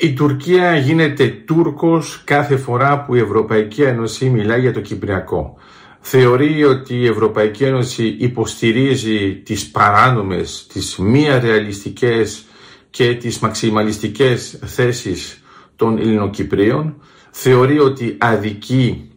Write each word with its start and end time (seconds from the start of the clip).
Η 0.00 0.12
Τουρκία 0.12 0.76
γίνεται 0.76 1.26
Τούρκος 1.28 2.20
κάθε 2.24 2.56
φορά 2.56 3.04
που 3.04 3.14
η 3.14 3.18
Ευρωπαϊκή 3.18 3.82
Ένωση 3.82 4.30
μιλάει 4.30 4.60
για 4.60 4.72
το 4.72 4.80
Κυπριακό. 4.80 5.56
Θεωρεί 6.00 6.64
ότι 6.64 6.94
η 6.94 7.06
Ευρωπαϊκή 7.06 7.64
Ένωση 7.64 8.16
υποστηρίζει 8.18 9.34
τις 9.34 9.70
παράνομες, 9.70 10.66
τις 10.72 10.96
μη 10.98 11.26
ρεαλιστικές 11.40 12.44
και 12.90 13.14
τις 13.14 13.38
μαξιμαλιστικές 13.38 14.58
θέσεις 14.64 15.42
των 15.76 15.98
Ελληνοκυπρίων. 15.98 17.02
Θεωρεί 17.30 17.78
ότι 17.78 18.16
αδικεί 18.18 19.10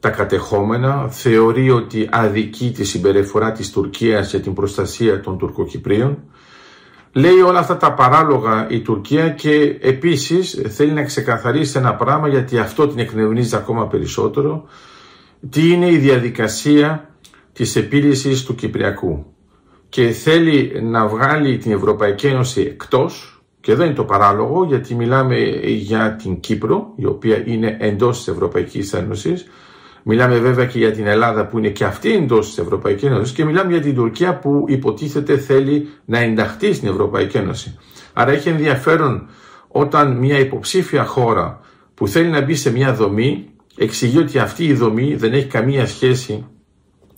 τα 0.00 0.10
κατεχόμενα, 0.10 1.08
θεωρεί 1.08 1.70
ότι 1.70 2.08
αδικεί 2.12 2.70
τη 2.72 2.84
συμπεριφορά 2.84 3.52
της 3.52 3.70
Τουρκίας 3.70 4.30
για 4.30 4.40
την 4.40 4.52
προστασία 4.54 5.20
των 5.20 5.38
Τουρκοκυπρίων 5.38 6.18
Λέει 7.16 7.40
όλα 7.40 7.58
αυτά 7.58 7.76
τα 7.76 7.92
παράλογα 7.92 8.66
η 8.70 8.80
Τουρκία 8.80 9.28
και 9.28 9.78
επίσης 9.80 10.62
θέλει 10.68 10.92
να 10.92 11.02
ξεκαθαρίσει 11.02 11.78
ένα 11.78 11.94
πράγμα 11.94 12.28
γιατί 12.28 12.58
αυτό 12.58 12.88
την 12.88 12.98
εκνευνίζει 12.98 13.56
ακόμα 13.56 13.86
περισσότερο. 13.86 14.64
Τι 15.50 15.72
είναι 15.72 15.90
η 15.90 15.96
διαδικασία 15.96 17.10
της 17.52 17.76
επίλυσης 17.76 18.44
του 18.44 18.54
Κυπριακού 18.54 19.26
και 19.88 20.08
θέλει 20.08 20.80
να 20.82 21.06
βγάλει 21.06 21.58
την 21.58 21.72
Ευρωπαϊκή 21.72 22.26
Ένωση 22.26 22.60
εκτός 22.60 23.42
και 23.60 23.74
δεν 23.74 23.86
είναι 23.86 23.94
το 23.94 24.04
παράλογο 24.04 24.64
γιατί 24.64 24.94
μιλάμε 24.94 25.38
για 25.64 26.16
την 26.16 26.40
Κύπρο 26.40 26.92
η 26.96 27.06
οποία 27.06 27.42
είναι 27.46 27.76
εντός 27.80 28.16
της 28.16 28.28
Ευρωπαϊκής 28.28 28.92
Ένωσης 28.92 29.46
Μιλάμε 30.08 30.38
βέβαια 30.38 30.66
και 30.66 30.78
για 30.78 30.92
την 30.92 31.06
Ελλάδα 31.06 31.46
που 31.46 31.58
είναι 31.58 31.68
και 31.68 31.84
αυτή 31.84 32.14
εντός 32.14 32.46
της 32.46 32.58
Ευρωπαϊκής 32.58 33.08
Ένωσης 33.08 33.34
και 33.34 33.44
μιλάμε 33.44 33.72
για 33.72 33.80
την 33.80 33.94
Τουρκία 33.94 34.38
που 34.38 34.64
υποτίθεται 34.68 35.38
θέλει 35.38 35.88
να 36.04 36.18
ενταχθεί 36.18 36.72
στην 36.72 36.88
Ευρωπαϊκή 36.88 37.36
Ένωση. 37.36 37.78
Άρα 38.12 38.30
έχει 38.30 38.48
ενδιαφέρον 38.48 39.28
όταν 39.68 40.16
μια 40.16 40.38
υποψήφια 40.38 41.04
χώρα 41.04 41.60
που 41.94 42.08
θέλει 42.08 42.28
να 42.28 42.40
μπει 42.40 42.54
σε 42.54 42.72
μια 42.72 42.94
δομή 42.94 43.48
εξηγεί 43.76 44.18
ότι 44.18 44.38
αυτή 44.38 44.64
η 44.64 44.72
δομή 44.74 45.14
δεν 45.14 45.32
έχει 45.32 45.46
καμία 45.46 45.86
σχέση 45.86 46.46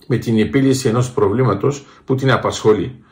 με 0.07 0.17
την 0.17 0.39
επίλυση 0.39 0.87
ενός 0.87 1.11
προβλήματος 1.11 1.85
που 2.05 2.15
την 2.15 2.31
απασχολεί. 2.31 3.03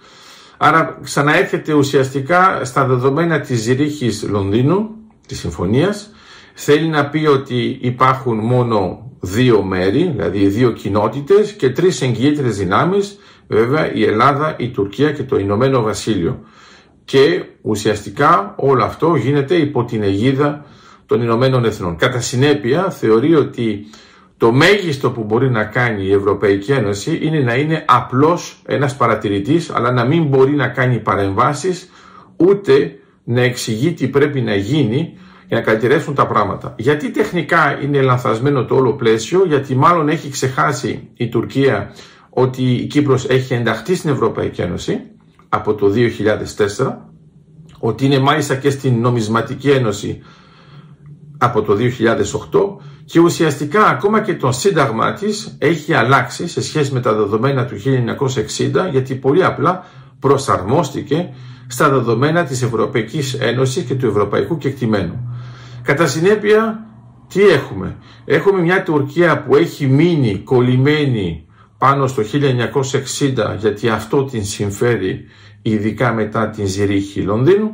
Άρα 0.58 1.00
ξαναέρχεται 1.04 1.74
ουσιαστικά 1.74 2.66
στα 2.66 2.86
δεδομένα 2.86 3.40
της 3.40 3.60
Ζηρίχης 3.62 4.24
Λονδίνου, 4.30 4.90
της 5.28 5.40
συμφωνίας, 5.40 6.12
θέλει 6.60 6.88
να 6.88 7.10
πει 7.10 7.26
ότι 7.26 7.78
υπάρχουν 7.82 8.38
μόνο 8.38 9.12
δύο 9.20 9.64
μέρη, 9.64 10.12
δηλαδή 10.16 10.48
δύο 10.48 10.72
κοινότητες 10.72 11.54
και 11.54 11.70
τρεις 11.70 12.02
εγγυήτρες 12.02 12.58
δυνάμεις, 12.58 13.20
βέβαια 13.48 13.94
η 13.94 14.04
Ελλάδα, 14.04 14.56
η 14.60 14.70
Τουρκία 14.70 15.12
και 15.12 15.24
το 15.24 15.38
Ηνωμένο 15.38 15.82
Βασίλειο. 15.82 16.44
Και 17.06 17.44
ουσιαστικά 17.62 18.54
όλο 18.58 18.84
αυτό 18.84 19.16
γίνεται 19.16 19.56
υπό 19.56 19.86
την 19.86 20.04
αιγίδα 20.04 20.66
των 21.06 21.22
Ηνωμένων 21.22 21.66
Εθνών. 21.66 21.96
Κατά 21.96 22.20
συνέπεια 22.20 22.90
θεωρεί 22.90 23.36
ότι 23.36 23.86
το 24.38 24.52
μέγιστο 24.52 25.12
που 25.12 25.24
μπορεί 25.24 25.50
να 25.50 25.64
κάνει 25.64 26.04
η 26.06 26.14
Ευρωπαϊκή 26.14 26.72
Ένωση 26.72 27.20
είναι 27.22 27.40
να 27.40 27.56
είναι 27.56 27.84
απλώς 27.88 28.62
ένας 28.66 28.96
παρατηρητής 28.96 29.70
αλλά 29.70 29.92
να 29.92 30.06
μην 30.06 30.24
μπορεί 30.24 30.52
να 30.52 30.68
κάνει 30.68 31.00
παρεμβάσεις 31.00 31.90
ούτε 32.36 33.00
να 33.24 33.42
εξηγεί 33.42 33.94
τι 33.94 34.08
πρέπει 34.08 34.42
να 34.42 34.56
γίνει 34.56 35.18
για 35.48 35.58
να 35.58 35.64
καλυτερεύσουν 35.64 36.14
τα 36.16 36.28
πράγματα. 36.28 36.74
Γιατί 36.78 37.12
τεχνικά 37.12 37.80
είναι 37.82 38.02
λανθασμένο 38.02 38.66
το 38.66 38.76
όλο 38.76 38.94
πλαίσιο, 38.94 39.44
γιατί 39.48 39.76
μάλλον 39.76 40.10
έχει 40.10 40.30
ξεχάσει 40.30 41.08
η 41.14 41.28
Τουρκία 41.30 41.92
ότι 42.30 42.64
η 42.64 42.86
Κύπρος 42.86 43.26
έχει 43.30 43.54
ενταχθεί 43.54 43.96
στην 43.96 44.10
Ευρωπαϊκή 44.10 44.62
Ένωση 44.62 45.02
από 45.50 45.74
το 45.74 45.92
2004, 46.78 46.94
ότι 47.80 48.06
είναι 48.06 48.20
μάλιστα 48.20 48.56
και 48.56 48.70
στην 48.70 49.00
Νομισματική 49.00 49.70
Ένωση 49.70 50.22
από 51.38 51.62
το 51.62 51.74
2008 51.74 52.84
και 53.06 53.20
ουσιαστικά 53.20 53.88
ακόμα 53.88 54.22
και 54.22 54.36
το 54.36 54.52
σύνταγμα 54.52 55.14
της 55.14 55.56
έχει 55.60 55.94
αλλάξει 55.94 56.48
σε 56.48 56.62
σχέση 56.62 56.94
με 56.94 57.00
τα 57.00 57.14
δεδομένα 57.14 57.66
του 57.66 57.76
1960 57.78 58.92
γιατί 58.92 59.16
πολύ 59.16 59.44
απλά 59.44 59.86
προσαρμόστηκε 60.20 61.30
στα 61.68 61.90
δεδομένα 61.90 62.44
της 62.44 62.62
Ευρωπαϊκής 62.62 63.34
Ένωσης 63.34 63.84
και 63.84 63.96
του 63.96 64.08
Ευρωπαϊκού 64.08 64.58
Κεκτημένου. 64.58 65.37
Κατά 65.88 66.08
συνέπεια, 66.08 66.86
τι 67.28 67.48
έχουμε; 67.48 67.96
Έχουμε 68.26 68.62
μια 68.62 68.84
Τουρκία 68.84 69.44
που 69.44 69.56
έχει 69.56 69.88
μείνει 69.88 70.38
κολλημένη 70.38 71.46
πάνω 71.78 72.08
στο 72.08 72.24
1960 72.24 73.58
γιατί 73.60 73.90
αυτό 73.90 74.24
την 74.24 74.46
συμφέρει 74.46 75.26
ειδικά 75.62 76.14
μετά 76.14 76.50
την 76.50 76.66
Ζηρίχη 76.68 77.22
Λονδίνου. 77.22 77.72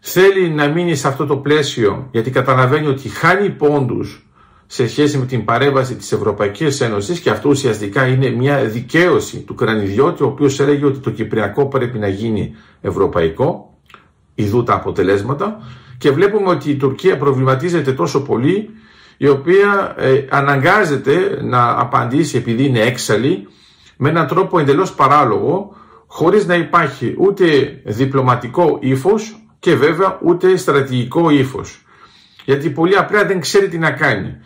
Θέλει 0.00 0.48
να 0.48 0.68
μείνει 0.68 0.94
σε 0.94 1.08
αυτό 1.08 1.26
το 1.26 1.36
πλαίσιο 1.36 2.08
γιατί 2.12 2.30
καταλαβαίνει 2.30 2.86
ότι 2.86 3.08
χάνει 3.08 3.50
πόντους 3.50 4.26
σε 4.66 4.88
σχέση 4.88 5.18
με 5.18 5.26
την 5.26 5.44
παρέμβαση 5.44 5.96
της 5.96 6.12
Ευρωπαϊκής 6.12 6.80
Ένωσης 6.80 7.20
και 7.20 7.30
αυτό 7.30 7.48
ουσιαστικά 7.48 8.06
είναι 8.06 8.28
μια 8.30 8.64
δικαίωση 8.64 9.38
του 9.40 9.54
Κρανιδιώτη 9.54 10.22
ο 10.22 10.26
οποίος 10.26 10.60
έλεγε 10.60 10.84
ότι 10.84 10.98
το 10.98 11.10
Κυπριακό 11.10 11.66
πρέπει 11.66 11.98
να 11.98 12.08
γίνει 12.08 12.54
ευρωπαϊκό, 12.80 13.78
ειδού 14.34 14.62
τα 14.62 14.74
αποτελέσματα 14.74 15.58
και 15.98 16.10
βλέπουμε 16.10 16.50
ότι 16.50 16.70
η 16.70 16.76
Τουρκία 16.76 17.16
προβληματίζεται 17.18 17.92
τόσο 17.92 18.22
πολύ 18.22 18.70
η 19.16 19.28
οποία 19.28 19.94
ε, 19.98 20.24
αναγκάζεται 20.30 21.38
να 21.42 21.78
απαντήσει 21.80 22.36
επειδή 22.36 22.64
είναι 22.64 22.80
έξαλλη 22.80 23.48
με 23.96 24.08
έναν 24.08 24.26
τρόπο 24.26 24.58
εντελώς 24.58 24.92
παράλογο 24.92 25.76
χωρίς 26.06 26.46
να 26.46 26.54
υπάρχει 26.54 27.14
ούτε 27.18 27.44
διπλωματικό 27.84 28.78
ύφος 28.80 29.46
και 29.58 29.74
βέβαια 29.74 30.18
ούτε 30.22 30.56
στρατηγικό 30.56 31.30
ύφος. 31.30 31.84
Γιατί 32.44 32.70
πολύ 32.70 32.96
απλά 32.96 33.24
δεν 33.24 33.40
ξέρει 33.40 33.68
τι 33.68 33.78
να 33.78 33.90
κάνει. 33.90 34.36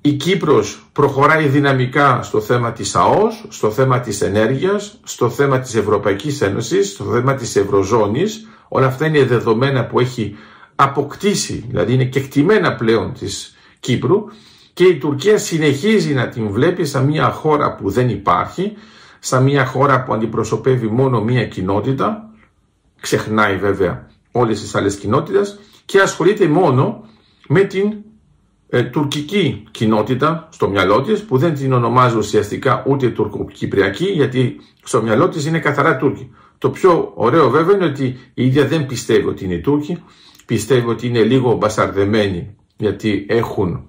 Η 0.00 0.12
Κύπρος 0.12 0.88
προχωράει 0.92 1.46
δυναμικά 1.46 2.22
στο 2.22 2.40
θέμα 2.40 2.72
της 2.72 2.94
ΑΟΣ, 2.94 3.44
στο 3.48 3.70
θέμα 3.70 4.00
της 4.00 4.20
ενέργειας, 4.20 5.00
στο 5.04 5.30
θέμα 5.30 5.58
της 5.58 5.74
Ευρωπαϊκής 5.74 6.40
Ένωσης, 6.40 6.90
στο 6.90 7.04
θέμα 7.04 7.34
της 7.34 7.56
Ευρωζώνης. 7.56 8.46
Όλα 8.68 8.86
αυτά 8.86 9.06
είναι 9.06 9.24
δεδομένα 9.24 9.86
που 9.86 10.00
έχει 10.00 10.36
αποκτήσει, 10.76 11.64
δηλαδή 11.68 11.92
είναι 11.92 12.04
κεκτημένα 12.04 12.74
πλέον 12.74 13.12
της 13.12 13.56
Κύπρου 13.80 14.24
και 14.72 14.84
η 14.84 14.96
Τουρκία 14.98 15.38
συνεχίζει 15.38 16.14
να 16.14 16.28
την 16.28 16.50
βλέπει 16.50 16.84
σαν 16.84 17.04
μια 17.04 17.30
χώρα 17.30 17.74
που 17.74 17.90
δεν 17.90 18.08
υπάρχει, 18.08 18.72
σαν 19.18 19.42
μια 19.42 19.66
χώρα 19.66 20.02
που 20.04 20.14
αντιπροσωπεύει 20.14 20.86
μόνο 20.86 21.22
μια 21.22 21.46
κοινότητα, 21.46 22.30
ξεχνάει 23.00 23.56
βέβαια 23.56 24.06
όλες 24.30 24.60
τις 24.60 24.74
άλλες 24.74 24.96
κοινότητες 24.96 25.58
και 25.84 26.00
ασχολείται 26.00 26.48
μόνο 26.48 27.04
με 27.48 27.60
την 27.60 27.94
ε, 28.68 28.82
τουρκική 28.82 29.64
κοινότητα 29.70 30.48
στο 30.52 30.68
μυαλό 30.68 31.02
της 31.02 31.22
που 31.22 31.38
δεν 31.38 31.54
την 31.54 31.72
ονομάζει 31.72 32.16
ουσιαστικά 32.16 32.84
ούτε 32.86 33.08
τουρκοκυπριακή 33.08 34.04
γιατί 34.04 34.56
στο 34.82 35.02
μυαλό 35.02 35.28
της 35.28 35.46
είναι 35.46 35.58
καθαρά 35.58 35.96
Τούρκοι. 35.96 36.30
Το 36.58 36.70
πιο 36.70 37.12
ωραίο 37.14 37.50
βέβαια 37.50 37.76
είναι 37.76 37.84
ότι 37.84 38.04
η 38.34 38.44
ίδια 38.44 38.66
δεν 38.66 38.86
πιστεύει 38.86 39.26
ότι 39.26 39.44
είναι 39.44 39.56
Τούρκοι, 39.56 40.02
πιστεύει 40.46 40.88
ότι 40.88 41.06
είναι 41.06 41.22
λίγο 41.22 41.52
μπασαρδεμένοι 41.56 42.56
γιατί 42.76 43.26
έχουν 43.28 43.88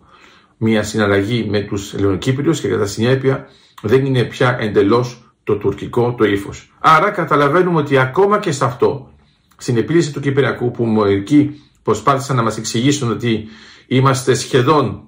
μια 0.58 0.84
συναλλαγή 0.84 1.48
με 1.50 1.62
τους 1.62 1.94
Ελληνοκύπριους 1.94 2.62
και 2.62 2.68
κατά 2.68 2.86
συνέπεια 2.86 3.48
δεν 3.82 4.06
είναι 4.06 4.24
πια 4.24 4.58
εντελώς 4.60 5.32
το 5.44 5.56
τουρκικό 5.56 6.14
το 6.18 6.24
ύφος. 6.26 6.74
Άρα 6.80 7.10
καταλαβαίνουμε 7.10 7.80
ότι 7.80 7.98
ακόμα 7.98 8.40
και 8.40 8.52
σε 8.52 8.66
αυτό, 8.66 9.12
στην 9.58 9.78
επίλυση 9.78 10.14
του 10.14 10.20
Κυπριακού 10.20 10.72
που 10.72 10.86
μερικοί 10.86 11.62
προσπάθησαν 11.84 12.36
να 12.36 12.44
μας 12.44 12.58
εξηγήσουν 12.58 13.12
ότι 13.12 13.48
είμαστε 13.88 14.34
σχεδόν 14.34 15.02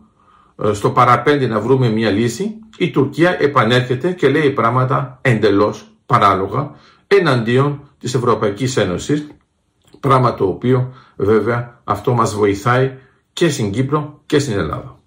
ε, 0.63 0.73
στο 0.73 0.89
παραπέντε 0.89 1.47
να 1.47 1.59
βρούμε 1.59 1.89
μια 1.89 2.09
λύση, 2.09 2.55
η 2.77 2.89
Τουρκία 2.89 3.37
επανέρχεται 3.41 4.11
και 4.11 4.29
λέει 4.29 4.49
πράγματα 4.49 5.19
εντελώς 5.21 5.87
παράλογα 6.05 6.71
εναντίον 7.07 7.89
της 7.99 8.13
Ευρωπαϊκής 8.13 8.77
Ένωσης 8.77 9.27
Πράγμα 9.99 10.33
το 10.33 10.47
οποίο 10.47 10.93
βέβαια 11.15 11.81
αυτό 11.83 12.13
μας 12.13 12.35
βοηθάει 12.35 12.97
και 13.33 13.49
στην 13.49 13.71
Κύπρο 13.71 14.21
και 14.25 14.39
στην 14.39 14.57
Ελλάδα. 14.57 14.98